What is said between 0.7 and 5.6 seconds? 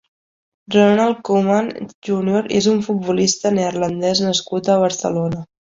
Ronald Koeman júnior és un futbolista neerlandès nascut a Barcelona.